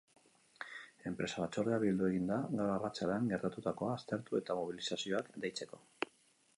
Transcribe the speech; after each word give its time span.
Enpresa 1.09 1.43
batzordea 1.43 1.77
bildu 1.83 2.07
egin 2.09 2.25
da 2.33 2.39
gaur 2.61 2.73
arratsaldean, 2.79 3.29
gertatutakoa 3.35 3.93
aztertu 3.99 4.41
eta 4.43 4.61
mobilizazioak 4.63 5.35
deitzeko. 5.47 5.85